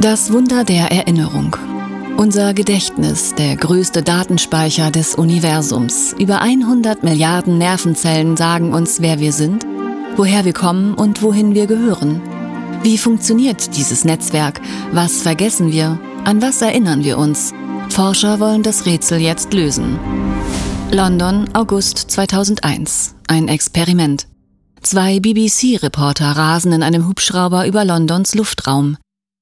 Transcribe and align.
Das 0.00 0.32
Wunder 0.32 0.62
der 0.62 0.92
Erinnerung. 0.92 1.56
Unser 2.16 2.54
Gedächtnis, 2.54 3.34
der 3.34 3.56
größte 3.56 4.04
Datenspeicher 4.04 4.92
des 4.92 5.16
Universums. 5.16 6.14
Über 6.16 6.40
100 6.40 7.02
Milliarden 7.02 7.58
Nervenzellen 7.58 8.36
sagen 8.36 8.72
uns, 8.72 9.00
wer 9.00 9.18
wir 9.18 9.32
sind, 9.32 9.66
woher 10.14 10.44
wir 10.44 10.52
kommen 10.52 10.94
und 10.94 11.20
wohin 11.22 11.56
wir 11.56 11.66
gehören. 11.66 12.22
Wie 12.84 12.96
funktioniert 12.96 13.76
dieses 13.76 14.04
Netzwerk? 14.04 14.60
Was 14.92 15.22
vergessen 15.22 15.72
wir? 15.72 15.98
An 16.24 16.40
was 16.40 16.62
erinnern 16.62 17.02
wir 17.02 17.18
uns? 17.18 17.52
Forscher 17.88 18.38
wollen 18.38 18.62
das 18.62 18.86
Rätsel 18.86 19.18
jetzt 19.18 19.52
lösen. 19.52 19.98
London, 20.92 21.50
August 21.54 21.98
2001. 21.98 23.16
Ein 23.26 23.48
Experiment. 23.48 24.28
Zwei 24.80 25.18
BBC-Reporter 25.18 26.30
rasen 26.30 26.70
in 26.70 26.84
einem 26.84 27.08
Hubschrauber 27.08 27.66
über 27.66 27.84
Londons 27.84 28.36
Luftraum. 28.36 28.96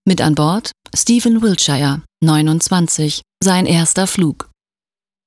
Mit 0.09 0.20
an 0.20 0.36
Bord 0.36 0.70
Stephen 0.95 1.42
Wiltshire, 1.42 2.01
29, 2.23 3.23
sein 3.42 3.66
erster 3.66 4.06
Flug. 4.06 4.48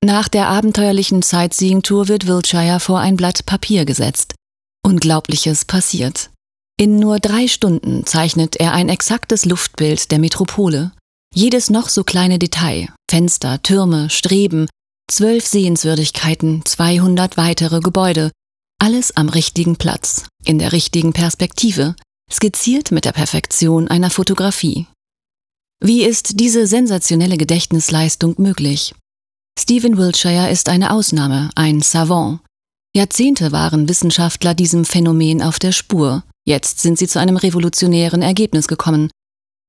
Nach 0.02 0.29
der 0.29 0.47
abenteuerlichen 0.47 1.21
Sightseeing-Tour 1.21 2.07
wird 2.07 2.27
Wiltshire 2.27 2.79
vor 2.79 2.99
ein 2.99 3.17
Blatt 3.17 3.45
Papier 3.45 3.83
gesetzt. 3.83 4.35
Unglaubliches 4.81 5.65
passiert. 5.65 6.29
In 6.79 6.97
nur 6.97 7.19
drei 7.19 7.49
Stunden 7.49 8.05
zeichnet 8.05 8.55
er 8.55 8.71
ein 8.71 8.88
exaktes 8.88 9.43
Luftbild 9.43 10.11
der 10.11 10.19
Metropole. 10.19 10.93
Jedes 11.35 11.69
noch 11.69 11.89
so 11.89 12.05
kleine 12.05 12.39
Detail, 12.39 12.88
Fenster, 13.11 13.61
Türme, 13.61 14.09
Streben, 14.09 14.69
zwölf 15.11 15.45
Sehenswürdigkeiten, 15.45 16.63
200 16.63 17.35
weitere 17.35 17.81
Gebäude, 17.81 18.31
alles 18.81 19.11
am 19.17 19.27
richtigen 19.27 19.75
Platz, 19.75 20.27
in 20.45 20.57
der 20.57 20.71
richtigen 20.71 21.11
Perspektive, 21.11 21.95
skizziert 22.31 22.91
mit 22.91 23.05
der 23.05 23.11
Perfektion 23.11 23.88
einer 23.88 24.09
Fotografie. 24.09 24.88
Wie 25.81 26.03
ist 26.03 26.39
diese 26.39 26.67
sensationelle 26.67 27.38
Gedächtnisleistung 27.38 28.35
möglich? 28.38 28.94
Stephen 29.58 29.97
Wiltshire 29.97 30.50
ist 30.50 30.69
eine 30.69 30.91
Ausnahme, 30.91 31.50
ein 31.55 31.81
Savant. 31.81 32.41
Jahrzehnte 32.95 33.52
waren 33.52 33.88
Wissenschaftler 33.88 34.53
diesem 34.53 34.85
Phänomen 34.85 35.41
auf 35.41 35.59
der 35.59 35.72
Spur. 35.72 36.23
Jetzt 36.45 36.80
sind 36.81 36.97
sie 36.97 37.07
zu 37.07 37.19
einem 37.19 37.38
revolutionären 37.38 38.22
Ergebnis 38.22 38.67
gekommen. 38.67 39.09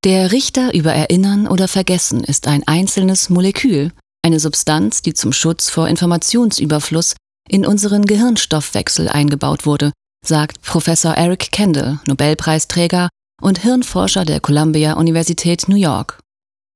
Der 0.04 0.32
Richter 0.32 0.74
über 0.74 0.92
Erinnern 0.92 1.46
oder 1.46 1.68
Vergessen 1.68 2.24
ist 2.24 2.46
ein 2.46 2.66
einzelnes 2.66 3.28
Molekül, 3.28 3.92
eine 4.22 4.40
Substanz, 4.40 5.02
die 5.02 5.14
zum 5.14 5.32
Schutz 5.32 5.68
vor 5.68 5.88
Informationsüberfluss 5.88 7.14
in 7.48 7.66
unseren 7.66 8.06
Gehirnstoffwechsel 8.06 9.08
eingebaut 9.08 9.66
wurde 9.66 9.92
sagt 10.24 10.62
Professor 10.62 11.14
Eric 11.16 11.50
Kendall, 11.50 12.00
Nobelpreisträger 12.06 13.08
und 13.40 13.58
Hirnforscher 13.58 14.24
der 14.24 14.40
Columbia 14.40 14.94
Universität 14.94 15.68
New 15.68 15.76
York. 15.76 16.18